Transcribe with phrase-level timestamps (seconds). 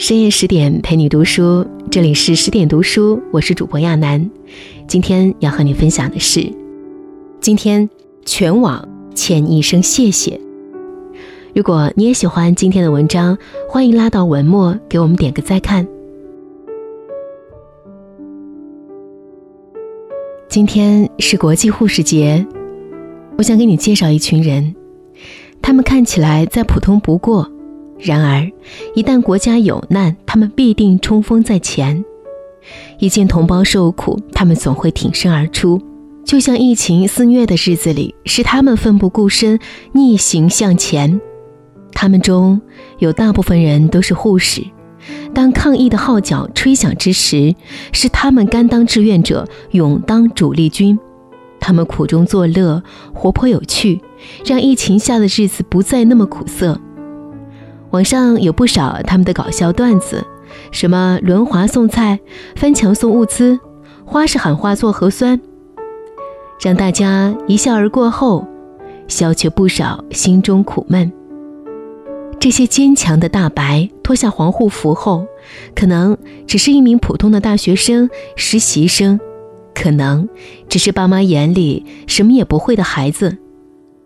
[0.00, 4.30] 深夜十点陪你读书，这里是十点读书，我是主播亚楠。
[4.88, 6.50] 今天要和你分享的是，
[7.38, 7.86] 今天
[8.24, 10.40] 全网欠你一声谢谢。
[11.54, 13.36] 如果你也喜欢今天的文章，
[13.68, 15.86] 欢迎拉到文末给我们点个再看。
[20.48, 22.46] 今天是国际护士节，
[23.36, 24.74] 我想给你介绍一群人，
[25.60, 27.46] 他们看起来再普通不过。
[28.02, 28.50] 然而，
[28.94, 32.02] 一旦国家有难，他们必定冲锋在前；
[32.98, 35.80] 一见同胞受苦，他们总会挺身而出。
[36.24, 39.58] 就像疫情肆虐的日子里，是他们奋不顾身
[39.92, 41.20] 逆行向前。
[41.92, 42.60] 他们中
[42.98, 44.62] 有大部分人都是护士，
[45.34, 47.54] 当抗疫的号角吹响之时，
[47.92, 50.98] 是他们甘当志愿者，勇当主力军。
[51.58, 54.00] 他们苦中作乐，活泼有趣，
[54.46, 56.80] 让疫情下的日子不再那么苦涩。
[57.90, 60.24] 网上有不少他们的搞笑段子，
[60.70, 62.20] 什么轮滑送菜、
[62.54, 63.58] 翻墙送物资、
[64.04, 65.40] 花式喊话做核酸，
[66.60, 68.46] 让大家一笑而过后，
[69.08, 71.10] 消却不少心中苦闷。
[72.38, 75.26] 这些坚强的大白脱下防护服后，
[75.74, 79.20] 可能只是一名普通的大学生、实习生，
[79.74, 80.28] 可能
[80.68, 83.36] 只是爸妈眼里什么也不会的孩子，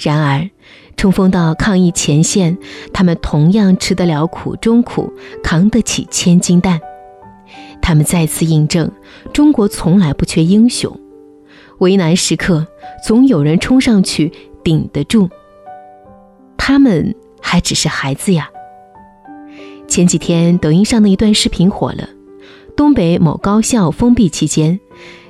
[0.00, 0.48] 然而。
[0.96, 2.58] 冲锋到抗疫前线，
[2.92, 5.10] 他们同样吃得了苦中苦，
[5.42, 6.78] 扛得起千斤担。
[7.80, 8.90] 他们再次印证，
[9.32, 10.94] 中国从来不缺英雄，
[11.78, 12.66] 危难时刻
[13.02, 14.30] 总有人冲上去
[14.62, 15.30] 顶得住。
[16.58, 18.50] 他们还只是孩子呀。
[19.88, 22.06] 前几天抖音上的一段视频火了，
[22.76, 24.78] 东北某高校封闭期间。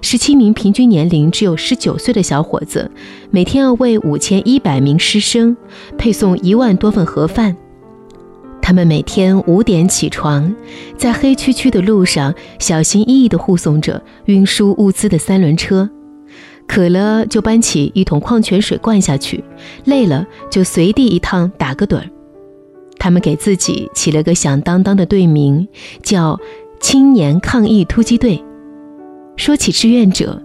[0.03, 2.91] 十七名平均年龄只有十九岁的小伙子，
[3.31, 5.57] 每天要为五千一百名师生
[5.99, 7.57] 配送一万多份盒饭。
[8.63, 10.55] 他们每天五点起床，
[10.97, 15.89] 在黑黢黢的路上小心翼翼地护送着运输物资的三轮车。
[16.67, 19.43] 渴了就搬起一桶矿泉水灌下去，
[19.87, 22.05] 累了就随地一趟打个盹儿。
[22.97, 25.67] 他们给自己起了个响当当的队名，
[26.03, 26.39] 叫
[26.81, 28.43] “青年抗疫突击队”。
[29.37, 30.43] 说起志愿者，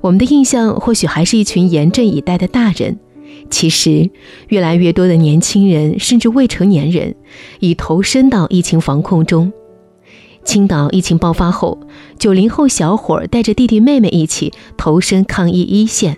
[0.00, 2.98] 我们的印象或许还是一群严阵以待的大人。
[3.50, 4.10] 其实，
[4.48, 7.14] 越来越多的年轻人甚至未成年人
[7.60, 9.52] 已投身到疫情防控中。
[10.44, 11.80] 青岛疫情爆发后，
[12.18, 16.16] 九零后小伙带着弟弟妹妹一起投身抗疫一线。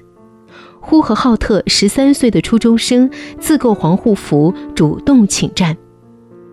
[0.81, 5.77] 呼和浩特十三岁的初中生自购防护服，主动请战。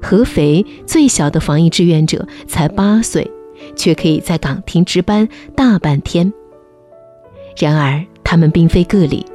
[0.06, 3.30] 合肥最小的防疫志愿者才八岁。
[3.76, 6.32] 却可以在岗亭值班大半天。
[7.58, 9.26] 然而，他们并非个例。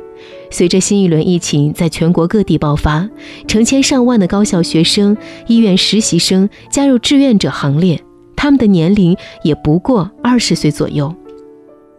[0.50, 3.09] 随着新一轮疫情在全国各地爆发，
[3.48, 5.16] 成千上万的高校学生、
[5.47, 8.00] 医院实习生加入志愿者行列，
[8.36, 11.14] 他们的年龄也不过二十岁左右。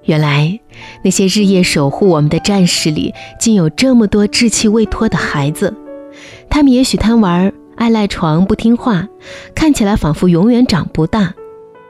[0.05, 0.59] 原来，
[1.03, 5.73] 那些日夜守护我们的战士里，竟有这么多稚气未脱的孩子。
[6.49, 9.07] 他们也许贪玩、爱赖床、不听话，
[9.55, 11.33] 看起来仿佛永远长不大。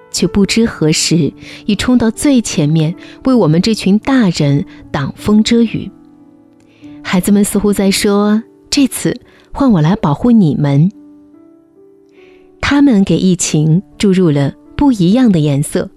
[0.10, 1.34] 却不知何时
[1.66, 5.92] 已冲到最前面，为我们这群大人挡风遮雨。
[7.04, 8.42] 孩子们似乎在说
[8.72, 9.20] ：“这次
[9.52, 10.90] 换我来保护你们。”
[12.62, 15.90] 他们给疫情注入了不一样的颜色。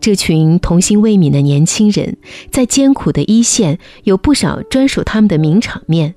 [0.00, 2.16] 这群童心未泯的年轻人，
[2.50, 6.16] 在艰苦的一线有不少专属他们的名场面：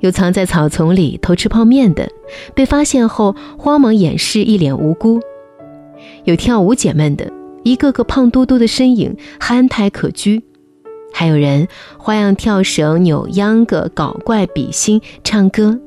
[0.00, 2.08] 有藏在草丛里偷吃泡面的，
[2.54, 5.20] 被发现后慌忙掩饰，一脸无辜。
[6.24, 7.32] 有跳舞解闷的，
[7.62, 10.42] 一个个胖嘟嘟的身影憨态可掬；
[11.12, 15.78] 还有人花样跳绳、扭秧歌、搞怪、比心、唱歌。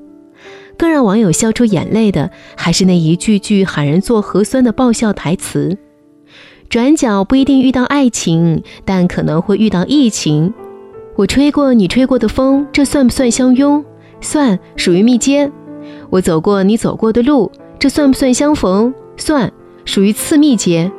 [0.77, 5.77] 更让网友笑出眼泪的，还是那一句句喊人做核酸的爆笑台词
[6.67, 10.53] ：“转角不一定遇到爱情，但可能会遇到疫情。
[11.15, 13.83] 我吹过你吹过的风，这算不算相拥？
[14.21, 15.51] 算，属于密接。
[16.09, 18.93] 我走过你走过的路，这算不算相逢？
[19.17, 19.51] 算。”
[19.85, 20.89] 属于次密接。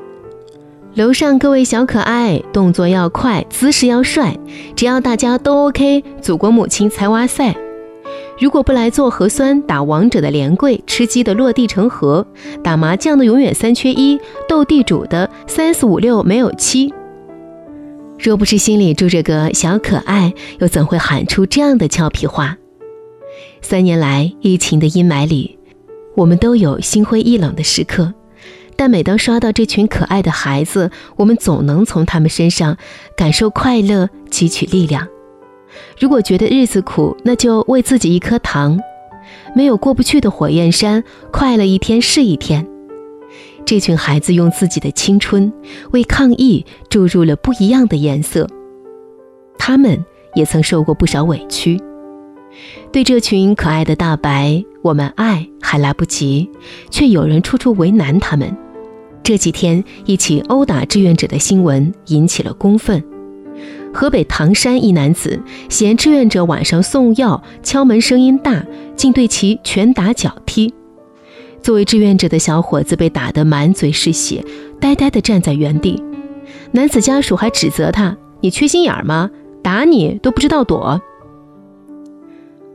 [0.94, 4.38] 楼上各位小可爱，动作要快，姿势要帅，
[4.76, 7.56] 只要大家都 OK，祖国母亲才哇塞！
[8.38, 12.26] 如果不来做核酸、打王者的连跪、吃鸡的落地成盒、
[12.62, 16.92] 打麻将的永远三缺一、斗地主的三四五六没有七，
[18.18, 22.56] 若不是心里住着个小可爱，又怎会喊出这样的俏皮话？
[23.60, 25.58] 三年来疫情的阴霾里，
[26.16, 28.14] 我们都有心灰意冷的时刻。
[28.76, 32.76] 但每当刷到这群可爱的孩子，我们总能从他们身上
[33.16, 35.06] 感受快乐，汲取力量。
[35.98, 38.80] 如果觉得日子苦，那就喂自己一颗糖。
[39.54, 42.66] 没有过不去的火焰山，快乐一天是一天。
[43.64, 45.52] 这群孩子用自己的青春
[45.92, 48.48] 为抗疫注入了不一样的颜色。
[49.58, 51.80] 他们也曾受过不少委屈。
[52.92, 56.48] 对这群可爱的大白，我们爱还来不及，
[56.90, 58.56] 却有人处处为难他们。
[59.22, 63.02] 这几天，一起殴打志愿者的新闻引起了公愤。
[63.92, 68.64] 河北唐山一男子嫌志愿者晚上送药敲门声音大，
[68.94, 70.74] 竟对其拳打脚踢。
[71.64, 74.44] 作为志愿者的小伙子被打得满嘴是血，
[74.78, 76.04] 呆呆地站在原地。
[76.72, 79.30] 男子家属还指责他：“你缺心眼吗？
[79.62, 81.00] 打你都不知道躲。”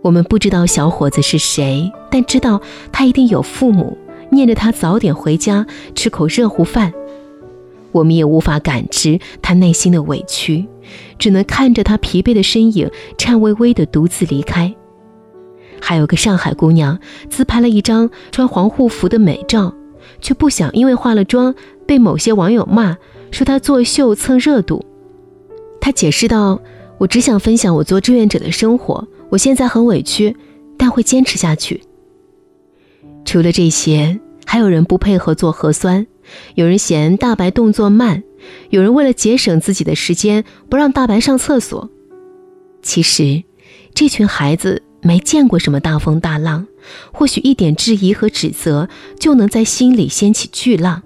[0.01, 2.59] 我们不知道小伙子是谁，但知道
[2.91, 3.95] 他一定有父母
[4.31, 6.91] 念着他早点回家吃口热乎饭。
[7.91, 10.65] 我们也无法感知他内心的委屈，
[11.19, 12.89] 只能看着他疲惫的身影
[13.19, 14.73] 颤巍巍地独自离开。
[15.81, 16.99] 还有个上海姑娘
[17.29, 19.73] 自拍了一张穿防护服的美照，
[20.21, 21.53] 却不想因为化了妆
[21.87, 22.97] 被某些网友骂，
[23.31, 24.85] 说她作秀蹭热度。
[25.81, 26.61] 她解释道
[26.99, 30.35] ：“我只想分享我做志愿者的生活。”我现在很委屈，
[30.75, 31.83] 但会坚持下去。
[33.25, 36.07] 除了这些，还有人不配合做核酸，
[36.55, 38.23] 有人嫌大白动作慢，
[38.71, 41.91] 有人为了节省自己的时间不让大白上厕所。
[42.81, 43.43] 其实，
[43.93, 46.67] 这群孩子没见过什么大风大浪，
[47.13, 51.01] 或许一点质疑和指责就能在心里掀起巨浪。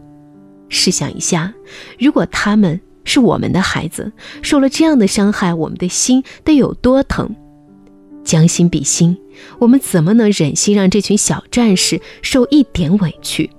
[0.69, 1.53] 试想一下，
[1.99, 4.11] 如果他们是我们的孩子，
[4.41, 7.35] 受了这样的伤害，我们的心得有多疼？
[8.23, 9.17] 将心比心，
[9.59, 13.49] 我们怎么能忍心让这群小战士受一点委屈？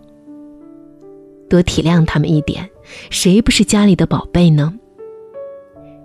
[1.48, 2.68] 多体谅他们一点，
[3.10, 4.72] 谁不是家里的宝贝呢？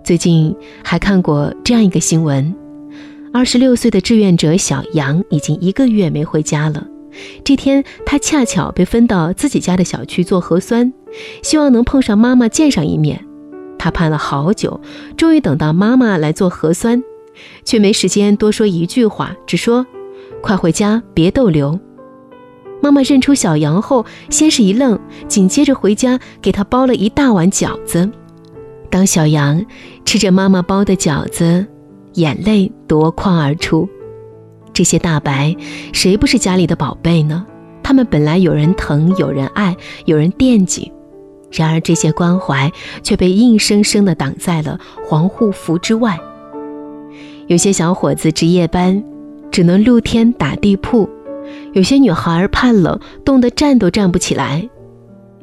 [0.04, 0.54] 最近
[0.84, 2.54] 还看过这样一个新闻：
[3.32, 6.84] 二十六岁的志愿者小杨已经一个月没回家了。
[7.44, 10.92] 这天，他恰巧被分到自己家的小区做核酸，
[11.42, 13.24] 希望能碰上妈妈见上一面。
[13.78, 14.80] 他盼了好久，
[15.16, 17.02] 终于等到妈妈来做核酸。
[17.64, 19.86] 却没时间多说一句话，只说
[20.42, 21.78] ：“快回家，别逗留。”
[22.82, 28.10] 妈妈认出小杨后，先是一愣，紧接着回家给他包了一大碗饺子。
[28.90, 29.64] 当小杨
[30.04, 31.64] 吃着妈妈包的饺子，
[32.20, 33.88] 眼泪夺眶而出。
[34.72, 35.56] 这些大白，
[35.92, 37.44] 谁不是家里的宝贝呢？
[37.82, 40.92] 他们本来有人疼，有人爱，有人惦记，
[41.50, 42.70] 然而这些关怀
[43.02, 44.78] 却被硬生生地挡在了
[45.08, 46.18] 防护服之外。
[47.48, 49.02] 有些小伙子值夜班，
[49.50, 51.08] 只能露天打地铺；
[51.72, 54.68] 有些女孩怕冷，冻得站都站不起来。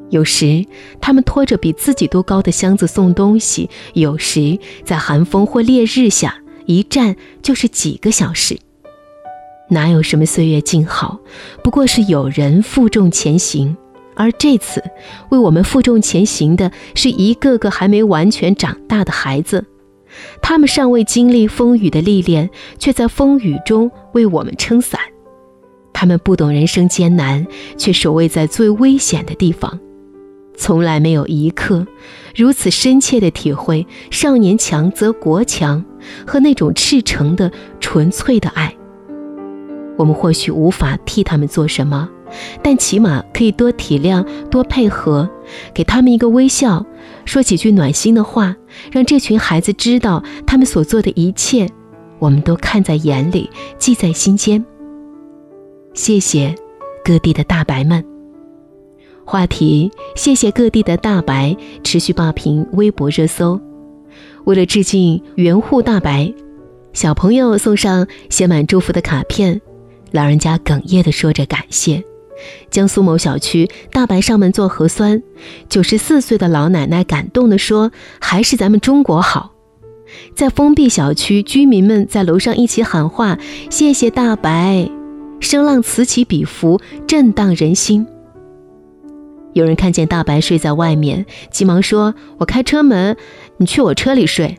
[0.10, 0.66] 有时
[1.02, 6.34] 他们拖着比自己都高的箱子送东西，有时在寒风或烈日下
[6.68, 8.60] 一站就是几个小时。
[9.70, 11.20] 哪有什么岁月静好，
[11.64, 13.76] 不过是有人负重前行。
[14.16, 14.84] 而这次
[15.30, 19.66] 为我们负重前行的是一个个还没完全长大的孩子。
[20.42, 22.50] 他们尚未经历风雨的历练，
[22.80, 25.00] 却在风雨中为我们撑伞。
[25.94, 27.46] 他们不懂人生艰难，
[27.78, 29.80] 却守卫在最危险的地方。
[30.56, 31.86] 从来没有一刻
[32.36, 35.86] 如此深切的体会“少年强则国强”
[36.26, 38.76] 和那种赤诚的纯粹的爱。
[39.98, 42.10] 我们或许无法替他们做什么。
[42.62, 45.30] 但起码可以多体谅、多配合，
[45.74, 46.86] 给他们一个微笑，
[47.24, 48.54] 说几句暖心的话，
[48.92, 51.70] 让这群孩子知道他们所做的一切，
[52.20, 54.66] 我们都看在眼里，记在心间。
[55.94, 56.54] 谢谢
[57.02, 58.04] 各地的大白们。
[59.24, 63.58] 话题：谢谢各地的大白，持续霸屏微博热搜。
[64.48, 66.34] 为了致敬援护大白，
[66.94, 69.60] 小朋友送上写满祝福的卡片，
[70.12, 72.02] 老人家哽咽地说着感谢。
[72.72, 75.22] 江苏某小区，大白上门做核酸，
[75.68, 79.52] 九十四岁的老奶奶感动地说：“还是咱们中国好。”
[80.34, 83.38] 在封闭小区，居民们在楼上一起喊话
[83.70, 84.90] ：“谢谢大白！”
[85.42, 88.08] 声浪此起彼伏，震荡人心。
[89.58, 93.18] 有人看见大白睡在外面，急忙说：“我开车门，
[93.58, 94.56] 你去我车里睡。”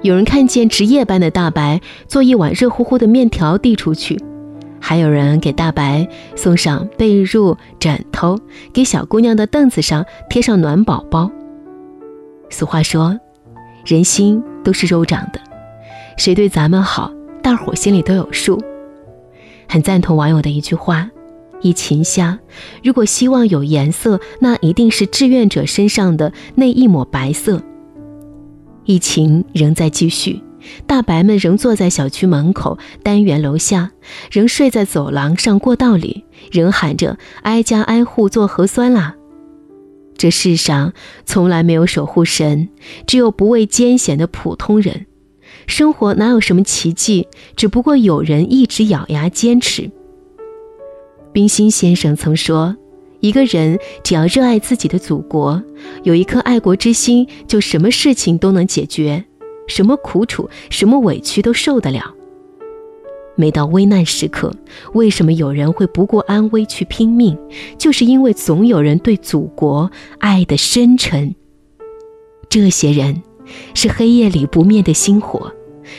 [0.00, 4.18] 有人看见值夜班的大白，做一碗热乎乎的面条递出去。
[4.80, 8.38] 还有人给大白送上被褥、枕头，
[8.72, 11.30] 给小姑娘的凳子上贴上暖宝宝。
[12.48, 13.18] 俗话说，
[13.84, 15.40] 人心都是肉长的，
[16.16, 18.58] 谁对咱们好，大伙心里都有数。
[19.68, 21.10] 很赞同网友的一句话：
[21.60, 22.38] 疫情下，
[22.82, 27.62] 如果希望有颜色，那一定是志愿者身上的那一抹白色。
[28.84, 30.42] 疫情仍在继续。
[30.84, 33.92] 大白们仍坐在小区门口单元楼下，
[34.32, 39.14] 仍睡在走廊上过道里，仍喊着挨家挨户做核酸啦，
[40.16, 40.92] 这世上
[41.24, 42.68] 从来没有守护神，
[43.06, 45.06] 只有不畏艰险的普通人。
[45.68, 47.28] 生活哪有什么奇迹？
[47.54, 49.92] 只不过有人一直咬牙坚持。
[51.36, 52.74] 冰心先生曾说
[53.20, 55.62] ：“一个人只要热爱自己的祖国，
[56.02, 59.22] 有一颗爱国之心，就什么事情都能解决，
[59.68, 62.14] 什么苦楚、什么委屈都受得了。”
[63.36, 64.50] 每到危难时刻，
[64.94, 67.36] 为什么有人会不顾安危去拼命？
[67.76, 71.34] 就是因为总有人对祖国爱的深沉。
[72.48, 73.22] 这些人。
[73.74, 75.52] 是黑夜里不灭的星火，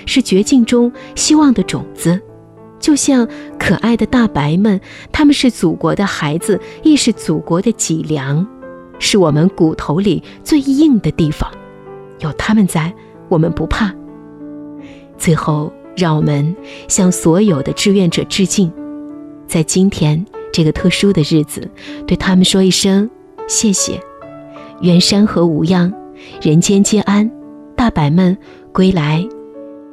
[0.06, 2.20] 是绝境中希望的种子，
[2.80, 3.28] 就像
[3.60, 4.80] 可爱的大白们，
[5.12, 8.46] 他们是祖国的孩子，亦是祖国的脊梁，
[9.00, 11.50] 是我们骨头里最硬的地方。
[12.20, 12.94] 有他们在，
[13.30, 13.94] 我们不怕。
[15.18, 16.56] 最后，让我们
[16.88, 18.72] 向所有的志愿者致敬，
[19.48, 21.70] 在今天这个特殊的日子，
[22.06, 23.10] 对他们说一声
[23.48, 24.00] 谢谢。
[24.82, 25.92] 愿山河无恙，
[26.42, 27.30] 人间皆安。
[27.76, 28.38] 大白们
[28.72, 29.28] 归来，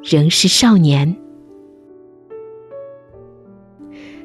[0.03, 1.17] 仍是少年。